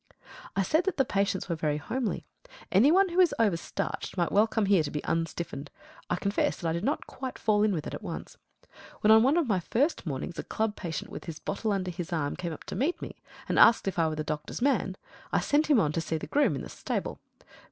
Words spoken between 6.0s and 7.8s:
I confess that I did not quite fall in